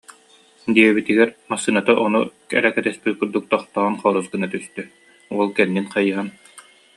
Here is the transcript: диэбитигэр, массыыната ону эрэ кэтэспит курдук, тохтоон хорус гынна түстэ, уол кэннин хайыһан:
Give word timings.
диэбитигэр, 0.75 1.29
массыыната 1.49 1.93
ону 2.05 2.19
эрэ 2.57 2.69
кэтэспит 2.75 3.15
курдук, 3.19 3.45
тохтоон 3.51 3.95
хорус 4.01 4.27
гынна 4.31 4.47
түстэ, 4.53 4.81
уол 5.35 5.49
кэннин 5.57 5.87
хайыһан: 5.93 6.27